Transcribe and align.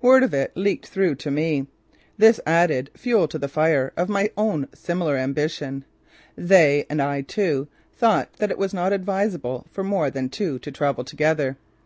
Word 0.00 0.22
of 0.22 0.32
it 0.32 0.50
leaked 0.56 0.86
through 0.86 1.14
to 1.16 1.30
me. 1.30 1.66
This 2.16 2.40
added 2.46 2.90
fuel 2.96 3.28
to 3.28 3.36
the 3.38 3.48
fire 3.48 3.92
of 3.98 4.08
my 4.08 4.30
own 4.34 4.66
similar 4.72 5.18
ambition. 5.18 5.84
They, 6.38 6.86
and 6.88 7.02
I 7.02 7.20
too, 7.20 7.68
thought 7.92 8.32
that 8.38 8.50
it 8.50 8.56
was 8.56 8.72
not 8.72 8.94
advisable 8.94 9.66
for 9.70 9.84
more 9.84 10.08
than 10.08 10.30
two 10.30 10.58
to 10.60 10.72
travel 10.72 11.04
together. 11.04 11.58